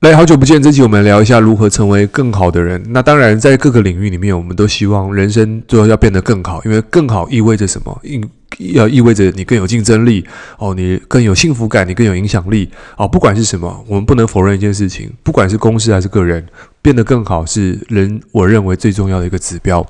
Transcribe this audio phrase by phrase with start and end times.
[0.00, 2.84] 来，好久不见，这期我们聊一下如何成为更好的人。
[2.90, 7.98] 那当然，在各个领域里面，我们都希望人生最后要变得更好，因为更好意味着什么？
[8.04, 8.20] 意
[8.74, 10.22] 要意味着你更有竞争力
[10.58, 13.08] 哦，你更有幸福感，你更有影响力哦。
[13.08, 16.46] 不管是什么，我们不能否认一件事情，不管是公司还是个人，
[16.82, 19.84] 变得更好是人我认为最重要的一个指标。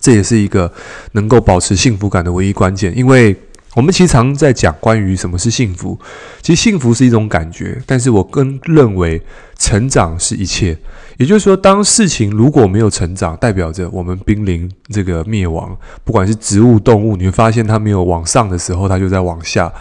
[0.00, 0.72] 这也是一个
[1.12, 3.36] 能够保持幸福感的唯一关键，因为。
[3.74, 5.98] 我们其实常在讲关于什么是幸福，
[6.42, 9.22] 其实幸福是一种感觉，但是我更认为
[9.56, 10.76] 成长是一切。
[11.18, 15.76] 也就是说，当事情如果没有成长，代表着我们濒临这个灭亡。
[16.02, 19.72] 不管是植物、动物，你会发现它没有往上的时候，它就在往下。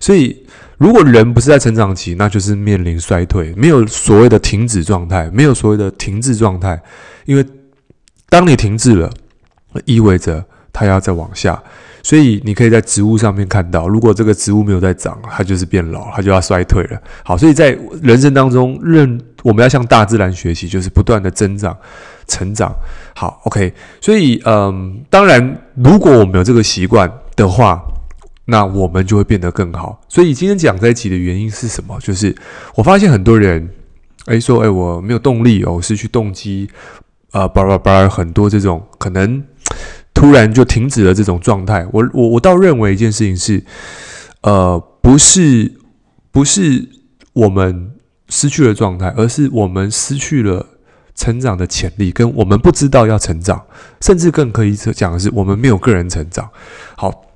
[0.00, 0.46] 所以，
[0.78, 6.80] 如果人不是在成长期，那就是面临衰退，没有所谓的停止状态，没有所谓的停滞状态，
[7.26, 7.44] 因为
[8.28, 9.12] 当你停滞了，
[9.84, 11.62] 意味着它要再往下。
[12.04, 17.00] 所以你可以在植物上面看到，如果这个植物没有在长，它就是变老，它就要衰退了。
[17.24, 21.74] 好，所以在人生当中，认我们要向大自然学习，就是不断的增长、
[22.28, 22.70] 成长。
[23.14, 23.72] 好，OK。
[24.02, 27.82] 所以，嗯，当然，如果我们有这个习惯的话，
[28.44, 29.98] 那我们就会变得更好。
[30.06, 31.98] 所以今天讲这一集的原因是什么？
[32.00, 32.36] 就是
[32.74, 33.66] 我发现很多人，
[34.26, 36.68] 哎，说，哎，我没有动力哦，失去动机，
[37.32, 39.42] 呃，巴拉巴拉，很多这种可能。
[40.24, 43.62] 突然就停止了这种状态，我我我倒认为一件事情是，
[44.40, 45.70] 呃，不是
[46.30, 46.88] 不是
[47.34, 47.92] 我们
[48.30, 50.64] 失去了状态，而是我们失去了
[51.14, 53.62] 成长的潜力，跟我们不知道要成长，
[54.00, 56.48] 甚至更可以讲的是，我们没有个人成长。
[56.96, 57.26] 好，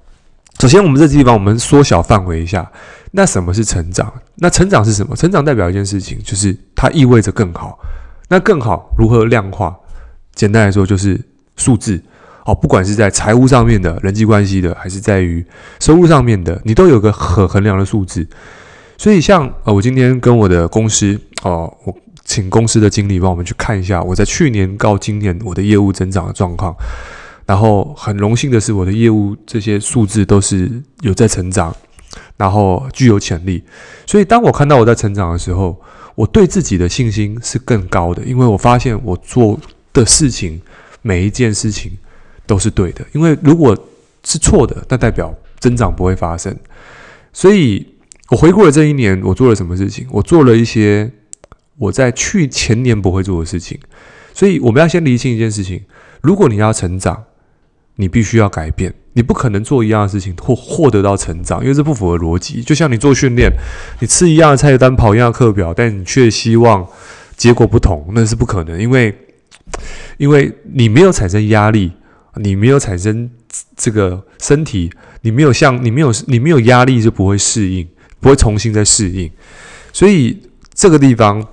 [0.58, 2.72] 首先我们这地方我们缩小范围一下，
[3.10, 4.10] 那什么是成长？
[4.36, 5.14] 那成长是什么？
[5.14, 7.78] 成长代表一件事情，就是它意味着更好。
[8.30, 9.76] 那更好如何量化？
[10.34, 11.20] 简单来说，就是
[11.58, 12.02] 数字。
[12.48, 15.44] 哦，不管是在财务上面的人际关系的，还是在于
[15.80, 18.26] 收入上面的，你都有个可衡量的数字。
[18.96, 26.74] 所以像，呃，我今天跟我的公司哦、我请公司的经理帮我们去看一下我在去年到今年我的业务增长的状况。
[27.44, 30.70] 然后很荣幸的是，我的业务这些数字都是
[31.02, 31.76] 有在成长，
[32.38, 33.62] 然后具有潜力。
[34.06, 35.78] 所以当我看到我在成长的时候，
[36.14, 39.60] 我对自己的信心是更高的，因为我发现我做
[39.92, 40.58] 的事情
[41.02, 41.92] 每一件事情。
[42.48, 43.76] 都是对的，因为如果
[44.24, 46.56] 是错的，那代表增长不会发生。
[47.32, 47.86] 所以
[48.30, 50.06] 我回顾了这一年，我做了什么事情？
[50.10, 51.08] 我做了一些
[51.76, 53.78] 我在去前年不会做的事情。
[54.32, 55.82] 所以我们要先厘清一件事情：
[56.22, 57.24] 如果你要成长，
[57.96, 58.94] 你必须要改变。
[59.12, 62.62] 你不可能做一样的事情或获得到成长，因为这不符合逻辑。
[62.62, 63.50] 就像你做训练，
[64.00, 66.86] 你吃一样的菜单，跑一样的课表，但你却希望
[67.36, 69.14] 结果不同，那是不可能，因为
[70.16, 71.92] 因为你没有产生压力。
[72.36, 73.28] 你没有产生
[73.76, 74.90] 这个身体，
[75.22, 77.88] 你没有像你没有你没有压力就不会适应，
[78.20, 79.30] 不会重新再适应。
[79.92, 80.40] 所以
[80.74, 81.44] 这个地方，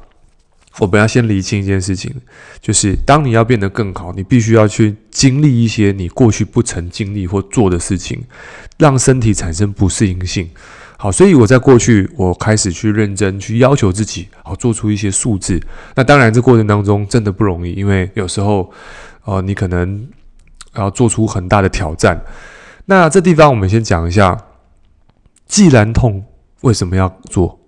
[0.79, 2.13] 我们要先厘清一件事情，
[2.61, 8.21] 就是当你要变得更好，你必须要去经历一些你过去不曾经历或做的事情，
[8.77, 10.49] 让身体产生不适应性。
[10.97, 15.59] 好，所以我在过去，我开始去认真去要求自己，好做出一些数字。
[15.95, 18.71] 那当然，这过程当中真的不容易，因为有时候，
[19.23, 20.07] 呃，你可能。
[20.75, 22.21] 然后做出很大的挑战。
[22.85, 24.37] 那这地方我们先讲一下，
[25.47, 26.23] 既然痛，
[26.61, 27.59] 为什么要做？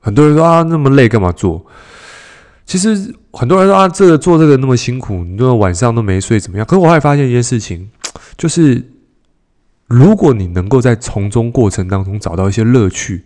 [0.00, 1.64] 很多人说啊，那么累干嘛做？
[2.64, 6.66] 其实很多人说啊，这个做这个那么辛苦，你都晚上都没睡，怎么样？
[6.66, 7.88] 可是我还发现一件事情，
[8.36, 8.84] 就是
[9.86, 13.24] 如果你能够在从中过程当中找到一些乐趣，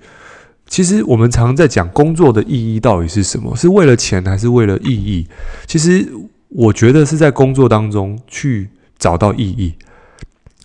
[0.66, 3.56] 其实我们常常在讲工作的意义到底是什么？
[3.56, 5.26] 是为了钱还是为了意义？
[5.66, 6.06] 其实
[6.48, 8.68] 我觉得是在工作当中去。
[9.00, 9.74] 找到意义，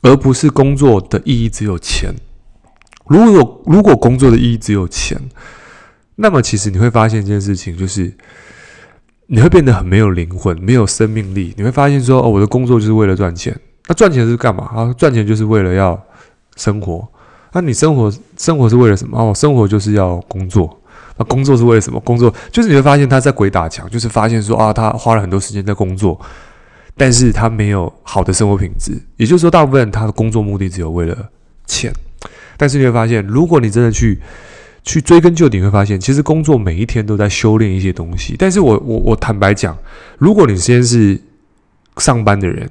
[0.04, 2.14] 而不是工作的意义只有钱。
[3.08, 5.20] 如果如果工作的意义只有钱，
[6.16, 8.14] 那么其实你会发现一件事情，就是
[9.28, 11.54] 你会变得很没有灵魂，没有生命力。
[11.58, 13.58] 你会发现说，哦，我的工作就是为了赚钱。
[13.88, 14.66] 那赚钱是干嘛？
[14.66, 16.00] 啊，赚钱就是为了要
[16.56, 17.08] 生活。
[17.54, 19.18] 那你生活生活是为了什么？
[19.18, 20.78] 哦，生活就是要工作。
[21.18, 22.00] 那工作是为了什么？
[22.02, 26.20] 工作就是你会发现他在鬼打墙，就是发现说啊，他花了很多时间在工作。
[26.98, 31.30] 但是他没有好的生活品质，也就是说，大部分他的工作目的只有为了
[31.66, 31.92] 钱。
[32.58, 34.18] 但是你会发现，如果你真的去
[34.84, 38.36] 去追根究底，你会发现，其实工作每一天都在修炼一些东西。
[38.40, 39.78] 但是我我我坦白讲，
[40.18, 41.20] 如果你先是
[41.98, 42.70] 上班的人，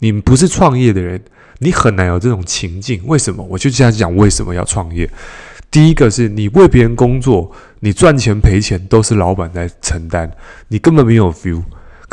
[0.00, 1.18] 你不是创业的人，
[1.60, 3.00] 你很难有这种情境。
[3.06, 3.42] 为什么？
[3.42, 5.08] 我就这样讲，为什么要创业？
[5.70, 10.30] 第一个是你为别人工作，你赚钱赔钱都是老板在承担，
[10.68, 11.62] 你根本没有 feel。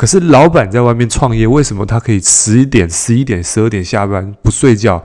[0.00, 5.04] 可是老板在外面创业，为什么他可以十一点、十一点、十二点下班不睡觉？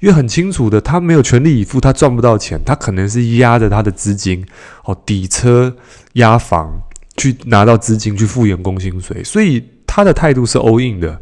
[0.00, 2.58] 因为很清楚的，他没有全力以赴，他赚不到钱。
[2.64, 4.42] 他可能是压着他的资金，
[4.86, 5.76] 哦，抵车、
[6.14, 6.80] 押房，
[7.18, 11.20] 去拿到资金去付员工薪水，所以他的态度是 all in 的，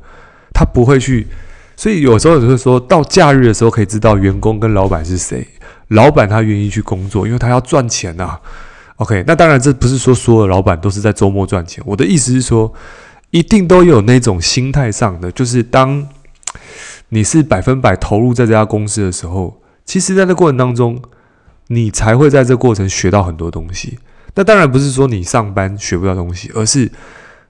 [0.54, 1.26] 他不会去。
[1.74, 5.44] 所以有时候就会说到假日的时候，可以知道员工跟老板是谁。
[5.88, 8.40] 老板他愿意去工作，因为他要赚钱呐、啊。
[9.00, 11.82] OK，那当然这不是说所有的老板都是在周末赚钱。
[11.86, 12.70] 我的意思是说，
[13.30, 16.06] 一定都有那种心态上的，就是当
[17.08, 21.00] 你是百分百投入在这家公司的时候，其实在这过程当中，
[21.68, 23.98] 你才会在这过程学到很多东西。
[24.34, 26.92] 那当然不是说你上班学不到东西，而是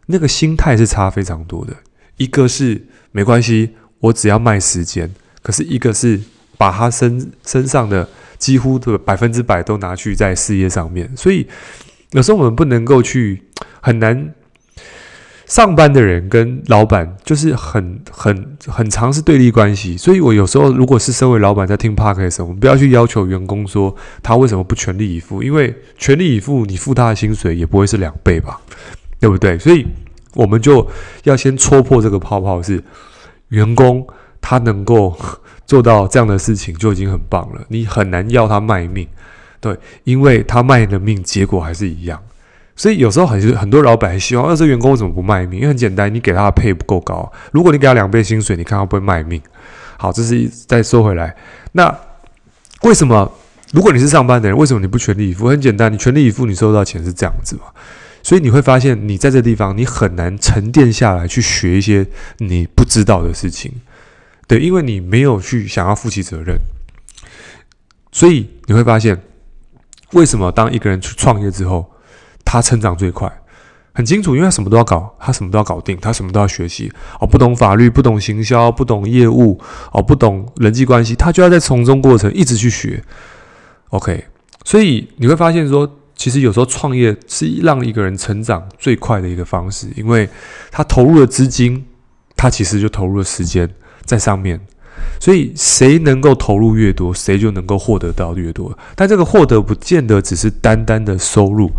[0.07, 1.75] 那个心态是差非常多的。
[2.17, 3.71] 一个是没关系。
[3.99, 5.13] 我只要卖时间，
[5.43, 6.19] 可是一个是
[6.57, 8.09] 把他身身上的
[8.41, 11.47] 几乎的百分之百都拿去在事业上面，所以
[12.11, 13.45] 有时候我们不能够去
[13.81, 14.35] 很难。
[15.47, 23.93] 上班的人跟老板就是很很很长是对立关系，所以我有时候如果是身为老板在听 park 的时候，我们不要去要求员工说
[24.23, 28.61] 他为什么不全力以赴，因为全力以赴你付他的薪水也不会是两倍吧，
[29.19, 29.59] 对不对？
[29.59, 29.85] 所以
[30.35, 30.87] 我们就
[31.25, 32.83] 要先戳破这个泡泡是。
[33.49, 34.07] 员工
[34.41, 35.19] 他能够
[35.71, 39.07] 做到这样的事情就已经很棒了，你很难要他卖命，
[39.61, 42.21] 对，因为他卖的命结果还是一样。
[42.75, 45.61] 所以有时候很很多老板希望，那这员工为什么不卖命？
[45.61, 47.31] 因为很简单，你给他的配不够高。
[47.53, 49.41] 如果你给他两倍薪水，你看他会不会卖命？
[49.97, 51.37] 好，这是一再说回来，
[51.71, 51.97] 那
[52.83, 53.31] 为什么
[53.73, 55.49] 如果你是上班的人，为什么你不全力以赴？
[55.49, 57.63] 很简单，你全力以赴，你收到钱是这样子嘛。
[58.25, 62.05] 所以你会发现，你在这地方，你很难沉淀下来去学一些
[62.39, 63.73] 你不知道的事情，
[64.51, 66.59] 对，因为你没有去想要负起责任。
[68.11, 69.17] 所以你会发现，
[70.11, 71.89] 为什么当一个人去创业之后，
[72.45, 73.33] 他成长最快？
[73.95, 76.91] 很清楚，因为他什么都要搞，他什么都要搞定，他什么都要学习。
[77.21, 79.57] 哦，不懂法律，不懂行销，不懂业务，
[79.93, 83.05] 哦，不懂人际关系，他就要在从中过程一直去学。
[83.91, 84.25] OK，
[84.65, 85.97] 所以你会发现说。
[86.17, 90.29] 其实有时候创业是让一个人成长最快的一个方式，因为
[90.71, 91.87] 他投入了资金，
[92.37, 93.67] 他其实就投入了时间
[94.05, 94.61] 在上面。
[95.19, 98.77] 所以谁能够投入越多，谁就能够获得到越多。
[98.95, 101.71] 但这个获得不见得只是单单的收入，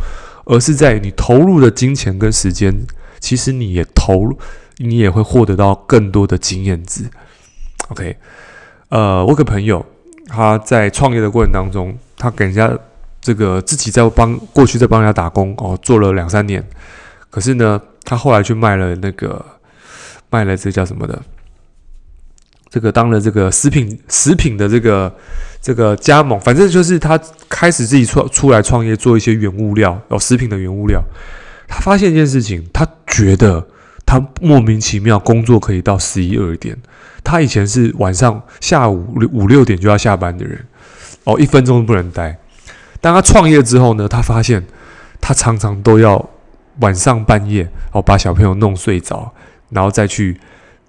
[0.46, 2.74] 而是在你投入的金钱跟时间，
[3.20, 4.38] 其实你也投，
[4.78, 7.06] 你也会获得到更多的经验值。
[7.90, 8.18] OK，
[8.90, 9.86] 呃，我个朋友
[10.28, 12.78] 他在创业的过程当中，他给人家。
[13.24, 16.68] 这个自己在帮过去在帮人家打工哦，做了两三年，
[17.30, 19.46] 可是呢，他后来去卖了那个
[20.32, 21.22] 卖了这叫什么的，
[22.72, 25.14] 这个当了这个食品食品的这个
[25.62, 27.20] 这个加盟，反正就是他
[27.50, 31.04] 开始自己出出来创业，做一些原物料哦，食品的原物料。
[31.68, 33.68] 他发现一件事情，他觉得
[34.06, 36.78] 他莫名其妙工作可以到十一二点，
[37.26, 40.66] 他以前是晚上下午五六点就要下班的人
[41.26, 42.38] 哦，一分钟都不能待。
[43.02, 44.66] 当他创业之后呢，他发现
[45.20, 46.30] 他常常都要
[46.80, 49.30] 晚上半夜哦，把小朋友弄睡着，
[49.70, 50.40] 然后再去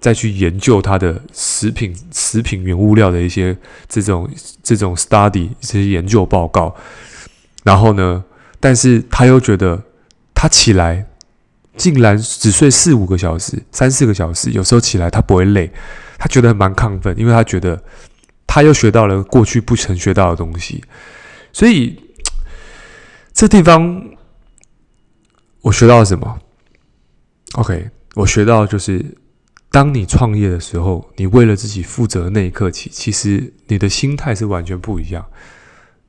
[0.03, 3.57] 再去研究他的食品食品原物料的一些
[3.87, 4.29] 这种
[4.61, 6.75] 这种 study 这些研究报告。
[7.63, 8.21] 然后呢，
[8.59, 9.81] 但是他又觉得
[10.33, 11.05] 他起来
[11.77, 15.71] 竟然只睡四五个小时、三四个小时，有时候起来他不会累，
[16.17, 17.81] 他觉得蛮亢奋，因为他觉得
[18.45, 20.83] 他又学到了过去不曾学到的东西。
[21.53, 21.97] 所以，
[23.31, 24.03] 这地方
[25.61, 26.39] 我学到了什么
[27.53, 29.15] ？OK，我学到就是，
[29.73, 35.25] 当你创业的时候，你为了自己负责那一刻起，其实你的心态是完全不一样。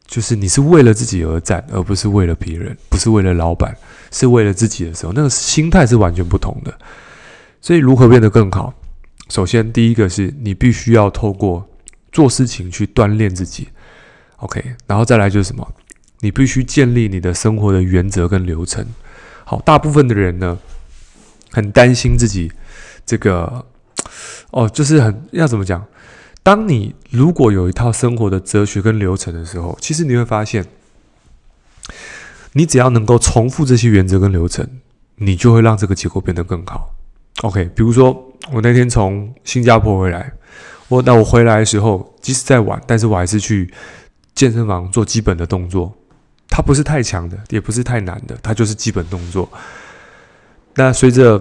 [0.07, 3.75] 就是你是为了自己而战，而不是为了别人，不是为了老板，
[4.13, 6.79] 是为了自己的时候，那个心态是完全不同的。
[7.63, 8.75] 所以，如何变得更好？
[9.31, 11.67] 首先，第一个是你必须要透过
[12.13, 13.69] 做事情去锻炼自己。
[14.37, 15.67] OK，然后再来就是什么？
[16.21, 18.87] 你必须建立你的生活的原则跟流程。
[19.47, 20.59] 好，大部分的人呢，
[21.51, 22.53] 很担心自己
[23.07, 23.65] 这个，
[24.51, 25.85] 哦，就是很要怎么讲？
[26.43, 30.65] 当你如果有一套生活的哲学跟流程的时候，其实你会发现，
[32.53, 34.69] 你只要能够重复这些原则跟流程，
[35.17, 36.95] 你就会让这个结果变得更好。
[37.43, 40.33] OK，比如说我那天从新加坡回来，
[40.89, 43.73] 我那我回来的时候，即使再晚，但是我还是去。
[44.35, 45.95] 健身房做基本的动作，
[46.49, 49.49] 它不是太强的，也不是太难的，它就是基本动作。
[50.75, 51.41] 那随着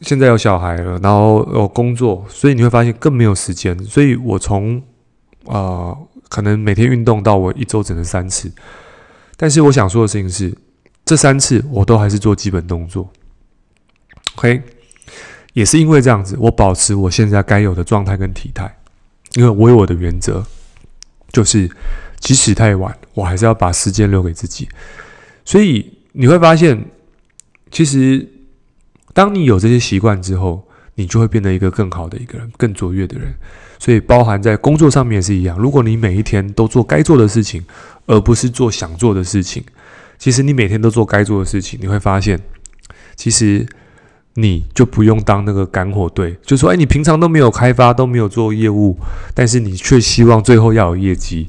[0.00, 3.78] 现在有小孩了，然后有工作，所以你会发现更没有时间。
[3.84, 4.82] 所以我从
[5.46, 5.96] 啊、
[6.28, 8.52] 可能每天运动到我一周只能三次。
[9.36, 10.56] 但是我想说的事情是，
[11.04, 13.10] 这三次我都还是做基本动作。
[14.36, 14.62] OK，
[15.52, 18.76] 也是因为这样子，我保持我现在该有的状态跟体态，
[19.34, 20.44] 因为我有我的原则，
[21.32, 21.70] 就是。
[22.18, 24.66] 即使太晚，我还是要把时间留给自己。
[25.44, 26.82] 所以你会发现，
[27.70, 28.26] 其实
[29.16, 30.62] 当你有这些习惯之后，
[30.94, 33.32] 你就会变得一个更好的一个人，更卓越的人。
[33.78, 35.58] 所以，包含在工作上面也是一样。
[35.58, 37.64] 如果你每一天都做该做的事情，
[38.04, 39.64] 而不是做想做的事情，
[40.18, 42.38] 其实你每天都做该做的事情，你会发现，
[43.14, 43.66] 其实
[44.34, 46.36] 你就不用当那个赶火队。
[46.42, 48.98] 就说，哎，你平常都没有开发，都没有做业务，
[49.32, 51.48] 但是你却希望最后要有业绩，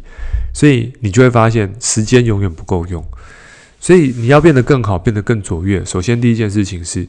[0.54, 3.06] 所以你就会发现时间永远不够用。
[3.80, 5.86] 所以你要变得更好，变得更卓越。
[5.86, 7.08] 首先，第一件事情是，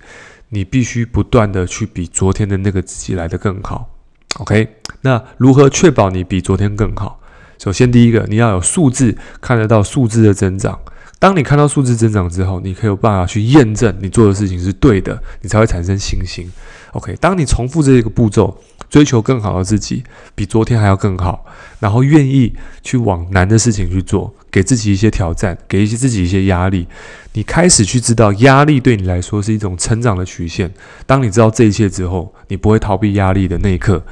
[0.51, 3.91] 你必须不断的去比昨天的那个自己来的更好。
[4.39, 7.21] OK，那如何确保你比昨天更好？
[7.59, 10.79] 首先，第一个，你要有数字，看得到数字的增长。
[11.19, 16.49] 当你看到数字增长之后，你可以有办法去验证你做的事情是对的，你才会产生信心。
[16.93, 18.57] OK，当你重复这个步骤，
[18.89, 20.03] 追求更好的自己，
[20.35, 21.45] 比昨天还要更好，
[21.81, 22.53] 然后愿意
[22.83, 26.87] 去往难的事情去做，给自己一些挑战，给一些自己一些压力，
[27.33, 30.73] 你开始去知道压力对你来说是一种成长的曲线。
[31.07, 34.03] 当你知道这一切之后，你不会逃避压力的那一刻，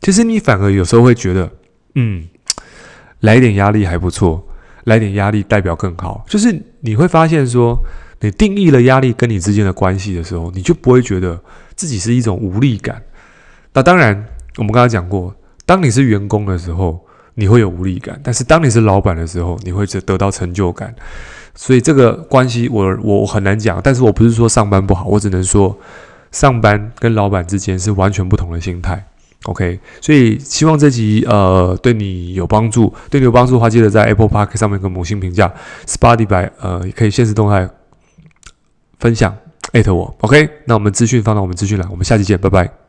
[0.00, 1.50] 其实你反而有时候会觉得，
[1.94, 2.26] 嗯。
[3.22, 4.46] 来点压力还不错，
[4.84, 6.24] 来点压力代表更好。
[6.28, 7.76] 就是你会发现说，
[8.20, 11.36] 你定义了压力跟你之间的关系的时候，你就不会觉得
[11.78, 13.00] 自己是一种无力感。
[13.72, 15.32] 那当然，我们刚才讲过，
[15.64, 17.00] 当你是员工的时候，
[17.34, 20.92] 你会有无力感；但是当你是老板的时候，你会得得到成就感。
[21.54, 23.80] 所以这个关系我，我我很难讲。
[23.80, 25.78] 但是我不是说上班不好，我只能说
[26.32, 29.04] 上班跟老板之间是完全不同的心态。
[29.44, 35.52] OK，所以希望这集呃对你有帮助，对你有帮助的话，记得在 Apple Park 上面跟五星评价
[35.86, 37.70] ，Spotify 呃也可以现实动态
[38.98, 39.36] 分享
[39.72, 40.14] 艾特我。
[40.20, 42.87] OK，那我们资讯放到我们资讯栏，我们下期见，拜拜。